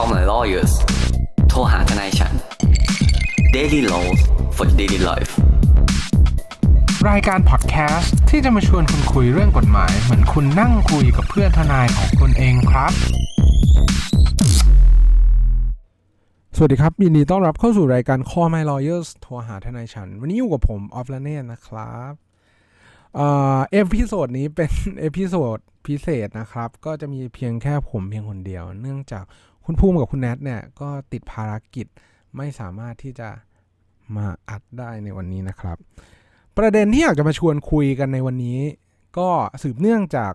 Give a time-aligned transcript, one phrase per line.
[0.00, 0.72] Call my lawyers
[1.48, 2.34] โทรหาทนายฉัน
[3.56, 4.20] Daily Laws
[4.56, 5.32] for Daily Life
[7.08, 12.92] รายการพอดแคสต์ที่จะมาชวนคุณคุยเรื่องกฎหมาย เหมือนคุณนั่งคุยกับเพื่อนทนายของคุณเองครับ
[16.56, 22.12] สวัสดีครับ ยินดีต้อนรับเข้าสู่รายการ Call My Lawyers โทรหาทนายฉัน วันนี้อยู่กับผมออฟลาเน่นะครับ
[23.14, 29.24] เอ่อ episode นี้เป็นepisode พิเศษนะครับ ก็จะมีเพียงแค่ผมเพียงคนเดียว เนื่องจาก
[29.66, 31.86] คุณภูมิกับคุณแนทเนี่ยก็ติดภารกิจ
[32.36, 33.28] ไม่สามารถที่จะ
[34.16, 35.76] มาอัดได้ในวันนี้นะครับ
[36.56, 38.58] ประเด็นที่อยากจะมาชวนคุยกันในวันนี้
[39.18, 39.28] ก็
[39.62, 40.32] สืบเนื่องจาก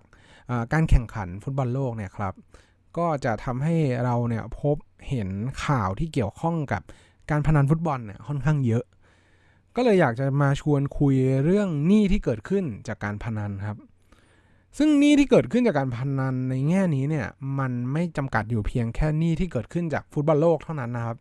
[0.73, 2.33] การแข่งขันฟุตบอลโลกเนี่ยครับ
[2.97, 4.75] ก็จะทำให้เราเนี่ยพบ
[5.09, 5.29] เห็น
[5.65, 6.81] ข่าวที่เกี่ยวข้องกับ
[7.29, 8.83] การพนันฟุตบอลเนี่ยค่อนข้างเยอะ
[9.75, 13.77] ก็เลยอยากจะมาชวนคุยเรื่องหนี้ที่เกิดขึ้นจากการพนันครับ
[14.77, 17.27] ซึ่งหนี้ที่เกิดขึ้นจากการพนันในแง่นี้เนี่ย
[17.59, 21.17] มันไม่จำกัดอยู่เพียงแค่หนี้ที่เกิดขึ้นจากฟุตบอลโลกเท่านั้นนะครับ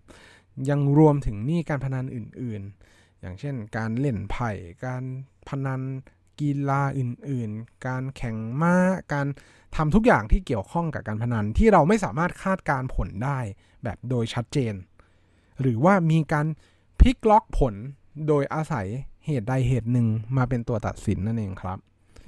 [0.68, 4.50] ยังรวมถึงหนี้การพนันอื่น ๆ อย่างเช่น การเล่นไพ่
[4.86, 5.02] การ
[5.48, 5.80] พนัน
[6.40, 8.74] กีฬาอื่น ๆ การแข่งม้า
[9.12, 9.26] การ
[9.76, 13.38] ทำทุกอย่างที่เกี่ยวข้องกับการพนันที่เราไม่สามารถคาดการผลได้
[13.84, 14.74] แบบโดยชัดเจน
[15.60, 16.46] หรือว่ามีการ
[17.00, 17.74] พลิกล็อกผล
[18.28, 18.86] โดยอาศัย
[19.26, 21.78] เหตุใดเหตุหนึ่งมาเป็นตัวตัดสินนั่นเองครับ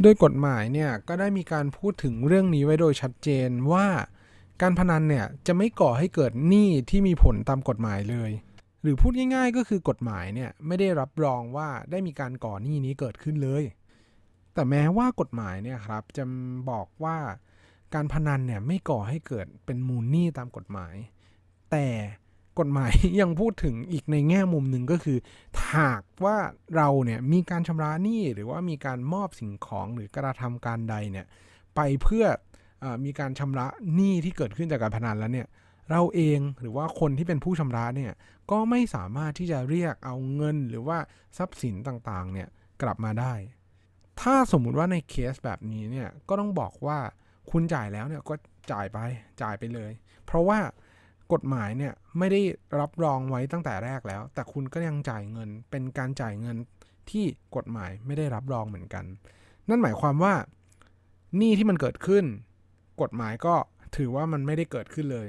[0.02, 3.86] โดยกฎหมายเนี่ยก็ได้มีการพูดถึงเรื่องนี้ไว้โดยชัดเจนว่า
[4.62, 8.30] การพนันเนี่ยจะไม่ก่อให้เกิดหนี้ที่มีผลตามกฎหมายเลย
[8.82, 13.64] หรือพูดง่ายๆ ก็คือกฎหมายเนี่ยไม่ได้รับรองว่าได้มีการก่อหนี้นี้เกิดขึ้นเลย
[14.54, 16.24] แต่แม้ว่ากฎหมายเนี่ยครับจะ
[16.70, 17.18] บอกว่า
[17.94, 20.94] การพนันเนี่ยไม่ก่อให้เกิดเป็นมูลหนี้ตามกฎหมาย
[21.70, 21.86] แต่
[22.58, 25.18] กฎหมายยังพูดถึงอีกในแง่มุมหนึ่งก็คือ
[25.76, 26.36] หากว่า
[26.76, 31.26] เราเนี่ยมีการชำระหนี้หรือว่ามีการมอบสิ่งของหรือกระทำการใดเนี่ย
[31.76, 32.26] ไปเพื่อ
[32.82, 35.48] อมีการชำระหนี้ที่เกิดขึ้นจากการพนันแล้วเนี่ย
[35.90, 38.12] เราเองหรือว่าคนที่เป็นผู้ชำระเนี่ย
[38.50, 40.98] ก็ไม่สามารถที่จะเรียกเอาเงินหรือว่า
[41.38, 42.48] ทรัพย์สินต่างๆเนี่ย
[42.82, 43.34] กลับมาได้
[44.20, 46.98] ถ้าสมมุติว่าในเคสแบบนี้เนี่ยก็ต้องบอกว่า
[47.50, 48.34] คุณจ่ายแล้วเนี่ยก็
[48.72, 48.98] จ่ายไป
[49.42, 49.92] จ่ายไปเลย
[50.26, 50.58] เพราะว่า
[51.32, 52.40] กฎหมายเนี่ยไม่ได้
[52.80, 56.56] รับรองไว้ตั้งแต่แรกแล้ว แต่คุณก็ยังจ่ายเงินเป็นการจ่ายเงิน
[57.10, 57.24] ที่
[57.56, 59.04] กฎหมายไม่ได้รับรองเหมือนกัน
[59.68, 60.34] นั่นหมายความว่า
[61.36, 62.24] หนี้ที่มันเกิดขึ้น
[63.02, 63.54] กฎหมายก็
[63.96, 65.28] ถือว่ามันไม่ได้เกิดขึ้นเลย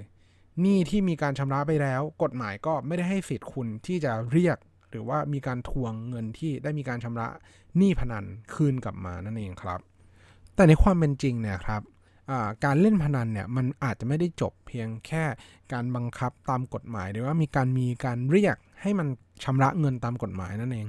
[0.61, 4.57] หนี้ที่มีการชำระไปแล้ว กฎหมายก็ไม่ได้ให้สิทธิ์คุณที่จะเรียก
[4.89, 7.27] หรือว่ามีการทวงเงินที่ได้มีการชำระ
[7.77, 9.79] หนี้พนันคืนกลับมานั่นเองครับ
[10.55, 11.81] แต่ในความเป็นจริงเนี่ยครับ
[12.65, 15.23] การเล่นพนันเนี่ยมันอาจจะไม่ได้จบเพียงแค่
[15.73, 19.07] การบังคับตามกฎหมาย หรือว่ามีการมีการเรียกให้มัน
[19.43, 20.87] ชำระเงินตามกฎหมายนั่นเอง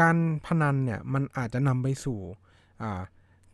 [0.00, 2.20] การพนันเนี่ยมันอาจจะนำไปสู่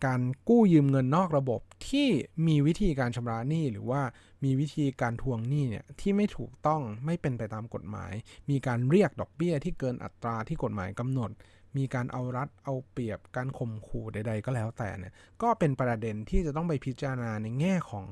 [0.04, 2.08] การกู้ยืมเงินนอกระบบที่
[2.46, 4.02] มีวิธีการชำระหนี้หรือว่า
[4.44, 8.12] มีวิธีการทวงหนี้เนี่ยที่ไม่ถูกต้องไม่เป็นไปตามกฎหมาย
[8.50, 11.30] มีการเรียกดอกเบี้ยที่เกินอัตราที่กฎหมายกำหนด
[11.76, 18.04] มีการเอารัดเอาเปรียบการข่มขู่ใด ๆ ก็แล้วแต่เนี่ยก็เป็นประเด็นที่จะต้องไปพิจารณาในแง่ของ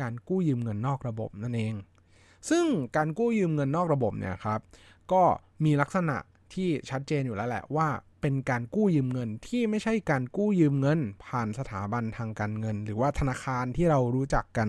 [0.00, 1.74] การกู้ยืมเงินนอกระบบนั่นเอง
[2.50, 2.66] ซึ่ง
[2.96, 4.60] การกู้ยืมเงินนอกระบบเนี่ยครับ
[5.12, 5.22] ก็
[5.64, 6.16] มีลักษณะ
[6.54, 7.88] ที่ชัดเจนอยู่แล้วแหละว่า
[8.20, 14.68] เป็นการกู้ยืมเงินที่ไม่ใช่การกู้ยืมเงิน ผ่านสถาบันทางการเงิน หรือว่าธนาคารที่เรารู้จักกัน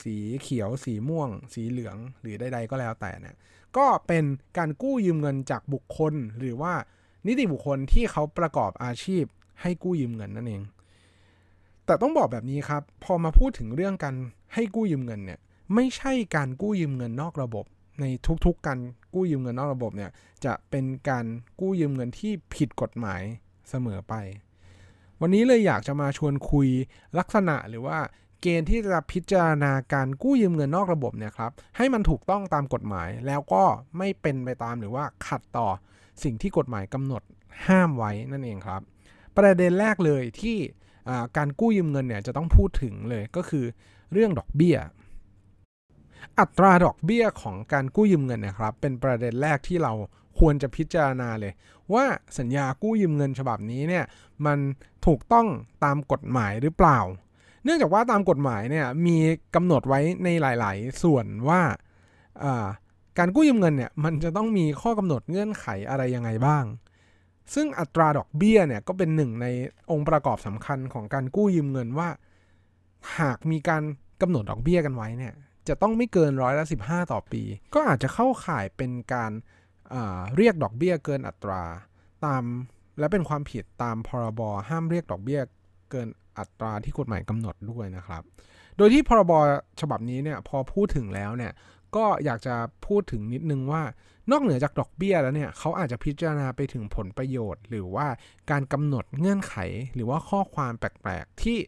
[0.00, 3.36] สีเขียว สีม่วง สีเหลือง หรือใด ๆ ก็แล้วแต่เนี่ย
[3.76, 4.24] ก็เป็น
[4.58, 6.74] การกู้ยืมเงินจากบุคคลหรือว่า
[7.26, 9.24] นิติบุคคลที่เขาประกอบอาชีพ
[9.60, 10.62] ให้กู้ยืมเงินนั่นเอง
[11.86, 14.14] แต่ต้องบอกแบบนี้ครับ พอมาพูดถึงเรื่องการ
[14.54, 15.38] ให้กู้ยืมเงินเนี่ย
[15.74, 17.64] ไม่ใช่การกู้ยืมเงินนอกระบบ
[18.00, 18.04] ใน
[18.44, 18.78] ทุกๆการ
[19.14, 20.10] กู้ยืมเงินนอกระบบเนี่ย
[20.44, 21.26] จะเป็นการ
[21.60, 23.22] กู้ยืมเงินที่ผิดกฎหมาย
[23.68, 24.14] เสมอไป
[25.20, 26.68] วันนี้เลยอยากจะมาชวนคุย
[27.18, 27.98] ลักษณะหรือว่า
[28.40, 33.62] เกณฑ์ที่จะพิจารณาการกู้ยืมเงินนอกระบบเนี่ยครับให้มันถูกต้องตามกฎหมายแล้วก็
[33.98, 35.68] ไม่เป็นไปตามหรือว่าขัดต่อ
[36.24, 37.22] สิ่งที่กฎหมายกำหนด
[37.66, 38.80] ห้ามไว้นั่นเองครับ
[39.36, 40.56] ประเด็นแรกเลยที่
[41.36, 43.64] การกู้ยืมเงินเนี่ยจะต้องพูดถึงเลยก็คือ
[44.12, 44.76] เรื่องดอกเบี้ย
[46.38, 49.92] อัตราดอกเบี้ยของการกู้ยืมเงินนะครับ เป็นประเด็นแรกที่เรา
[50.38, 51.52] ควรจะพิจารณาเลย
[51.94, 52.04] ว่า
[52.38, 54.04] สัญญากู้ยืมเงินฉบับนี้เนี่ย
[54.46, 54.58] มัน
[55.06, 55.46] ถูกต้อง
[55.84, 56.98] ตามกฎหมายหรือเปล่า
[57.64, 59.16] เนื่องจากว่าตามกฎหมายเนี่ยมี
[59.54, 61.60] กำหนดไว้ในหลาย ๆ ส่วนว่า
[63.18, 66.64] การกู้ยืมเงินเนี่ยมันจะต้องมีข้อกำหนดเงื่อนไขอะไรยังไงบ้าง
[67.54, 69.46] ซึ่งอัตราดอกเบี้ยเนี่ยก็เป็นหนึ่งใน
[69.90, 72.08] องค์ประกอบสำคัญของการกู้ยืมเงินว่า
[73.18, 73.82] หากมีการ
[74.22, 75.34] กำหนดดอกเบี้ยกันไว้เนี่ย
[75.68, 76.76] จะต้องไม่เกินร้อยละสิ
[77.12, 77.42] ต่อปี
[77.74, 79.32] ก็อาจจะเข้าข่ายเป็นการ
[80.36, 81.62] เรียกดอกเบี้ยเกินอัตรา
[82.24, 82.42] ตาม
[82.98, 85.40] และเป็นความผิดตามพรบห้ามเรียกดอกเบี้ย
[85.90, 88.22] เกินอัตราที่กฎหมายกำหนดด้วยนะครับ
[88.76, 89.32] โดยที่พรบ
[89.80, 91.52] ฉบับนี้เนี่ยพอพูดถึงแล้วเนี่ย
[91.96, 92.54] ก็อยากจะ
[92.86, 93.82] พูดถึงนิดนึงว่า
[94.30, 98.06] นอกเหนือจากดอกเบี้ยแล้วเนี่ยเขาอาจจะพิจารณาไปถึงผลประโยชน์ หรือว่า
[98.50, 99.54] การกำหนดเงื่อนไข
[99.94, 101.58] หรือว่าข้อความแปลกๆ ที่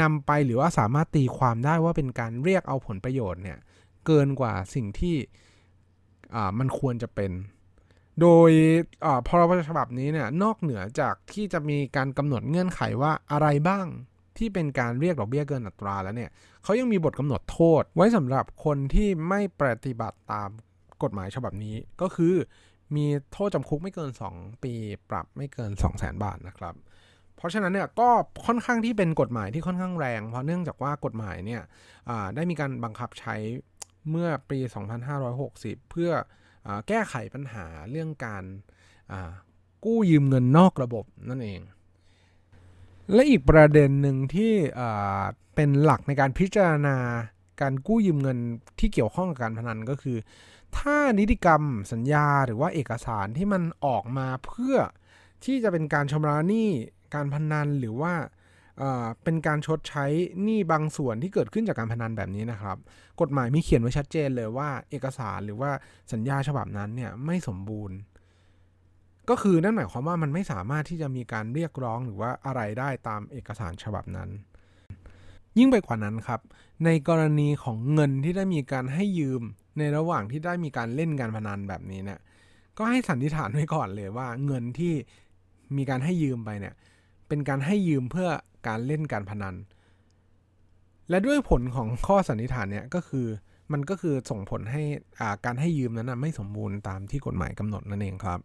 [0.00, 3.58] นำไปหรือว่าสามารถตีความได้ว่าเป็นการเรียกเอาผลประโยชน์เนี่ย
[4.06, 5.16] เกินกว่าสิ่งที่
[6.58, 7.30] มันควรจะเป็น
[8.20, 8.50] โดย
[9.26, 13.86] พรบฉบับนี้เนี่ยนอกเหนือจากที่จะมีการกำหนดเงื่อนไขว่าอะไรบ้าง
[14.38, 16.30] ที่เป็นการเรียกดอกเบี้ยเกินอัตราแล้วเนี่ย
[16.64, 20.48] เขายังมีบทกำหนดโทษ ไว้สำหรับคนที่ไม่ปฏิบัติตาม
[21.02, 22.34] กฎหมายฉบับนี้ก็คือ
[22.96, 24.72] มีโทษจำคุกไม่เกิน 2 ปี
[25.10, 26.74] ปรับไม่เกิน 2 0 0 0 0 0บาทนะครับ
[27.36, 28.08] เพราะฉะนั้นเนี่ยก็
[28.46, 31.62] ค่อนข้างที่เป็นกฎหมายที่ค่อนข้างแรง เพราะเนื่องจากว่ากฎหมายเนี่ย
[32.34, 33.34] ได้มีการบังคับใช้
[34.10, 34.58] เมื่อปี
[35.24, 36.10] 2560 เพื่อ
[36.66, 38.44] อแก้ไขปัญหาเรื่องการ
[39.84, 41.60] กู้ยืมเงินนอกระบบนั่นเอง
[43.12, 44.52] และอีกประเด็นหนึ่งที่
[45.54, 46.96] เป็นหลักในการพิจารณา
[47.60, 48.38] การกู้ยืมเงิน
[48.78, 50.18] ที่เกี่ยวข้องกับการพนันก็คือ
[50.78, 51.62] ถ้านิติกรรม
[51.92, 54.76] สัญญาหรือว่าเอกสารที่มันออกมาเพื่อ
[55.44, 56.68] ที่จะเป็นการชำระหนี้
[57.14, 58.14] การพนันหรือว่า
[59.24, 60.06] เป็นการชดใช้
[60.42, 62.76] หนี้บางส่วนที่เกิดขึ้นจากการพนันแบบนี้นะครับ
[63.20, 65.70] กฎหมายมีเขียนไว้ชัดเจนเลยว่าเอกสารหรือว่า
[66.12, 67.96] สัญญาฉบับนั้นเนี่ยไม่สมบูรณ์
[69.28, 74.28] ก็คือนั่นหมายความว่ามันไม่สามารถที่จะมีการเรียกร้องหรือว่าอะไรได้ตามเอกสารฉบับนั้น
[75.58, 76.40] ยิ่งไปกว่านั้นครับ
[76.84, 79.42] ในกรณีของเงินที่ได้มีการให้ยืม
[79.78, 82.20] ในระหว่างที่ได้มีการเล่นการพนันแบบนี้เนี่ย
[82.78, 84.94] ก็ให้สันนิษฐานไว้ก่อนเลยว่าเงินที่
[85.76, 86.74] มีการให้ยืมไปเนี่ย
[87.28, 88.28] เป็นการให้ยืมเพื่อ
[88.68, 89.54] การเล่นการพนัน
[91.10, 93.26] และด้วยผลของข้อสันนิษฐานเนี่ยก็คือ
[93.72, 94.82] มันก็คือส่งผลให้
[95.44, 98.40] การให้ยืมนั้นไม่สมบูรณ์ตามที่กฎหมายกำหนดนั่นเองครับ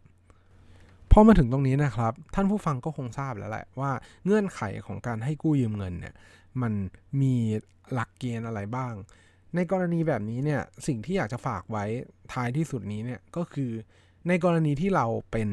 [1.11, 3.91] พอมาถึงตรงนี้นะครับ ท่านผู้ฟังก็คงทราบแล้วแหละว่า
[4.25, 6.13] เงื่อนไขของการให้กู้ยืมเงินเนี่ย
[6.61, 6.73] มัน
[7.21, 7.35] มี
[7.93, 8.93] หลักเกณฑ์อะไรบ้าง
[9.55, 11.85] ในกรณีแบบนี้เนี่ยสิ่งที่อยากจะฝากไว้
[12.33, 13.71] ท้ายที่สุดนี้เนี่ยก็คือ
[14.27, 15.49] ในกรณีที่เราเป็น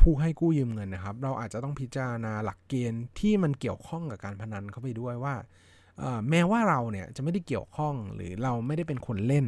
[0.00, 5.34] ผู้ให้กู้ยืมเงินนะครับ เราอาจจะต้องพิจารณาหลักเกณฑ์ที่มันเกี่ยวข้องกับการพนันเข้าไปด้วยว่า
[6.30, 9.46] แม้ว่าเราเนี่ยจะไม่ได้เกี่ยวข้องหรือเราไม่ได้เป็นคนเล่น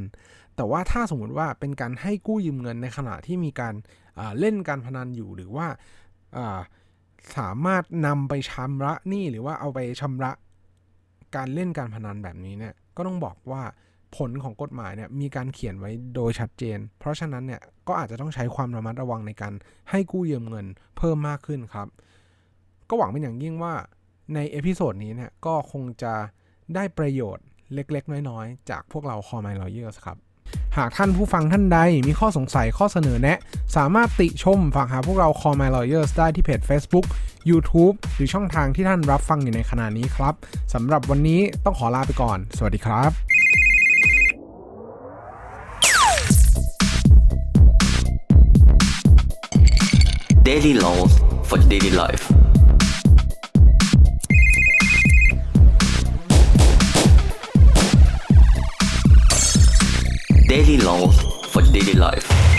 [0.56, 3.74] แต่ว่าถ้าสมมุติว่าเป็นการให้กู้ยืมเงินในขณะที่มีการ
[4.40, 5.66] เล่นการพนันอยู่หรือว่า
[7.38, 10.32] สามารถนำไปชำระหนี้หรือว่าเอาไปชำระ
[11.36, 13.62] การเล่นการพนันแบบนี้เนี่ยก็ต้องบอกว่า
[14.16, 19.52] ผลของกฎหมายเนี่ยมีการเขียนไว้โดยชัดเจน เพราะฉะนั้นเนี่ยก็อาจจะต้องใช้ความระมัดระวังในการ
[19.90, 21.88] ให้กู้ยืมเงินเพิ่มมากขึ้นครับ
[22.88, 23.74] ก็หวังเป็นอย่างยิ่งว่า
[24.34, 26.14] ใน episode นี้เนี่ยก็คงจะ
[26.74, 30.18] ได้ประโยชน์เล็กๆ น้อยๆ จากพวกเรา Call My Lawyers ครับ
[30.78, 33.38] หากท่านผู้ฟังท่านใดมีข้อสงสัยข้อเสนอแนะ
[33.76, 37.06] สามารถติชมฝากหาพวกเรา Call My Lawyers ได้ที่เพจ Facebook
[37.50, 40.34] YouTube หรือช่องทางที่ท่านรับฟังอยู่ในขณะนี้ครับ
[40.74, 43.10] สำหรับวันนี้ต้องขอลาไปก่อน สวัสดีครับ
[50.48, 51.12] Daily laws
[51.48, 52.43] for daily life.
[61.54, 62.53] For daily life.